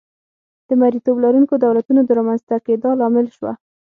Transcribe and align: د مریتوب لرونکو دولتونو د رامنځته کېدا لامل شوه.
د 0.67 0.69
مریتوب 0.81 1.15
لرونکو 1.25 1.53
دولتونو 1.65 2.01
د 2.05 2.09
رامنځته 2.17 2.55
کېدا 2.65 2.89
لامل 2.99 3.27
شوه. 3.35 3.51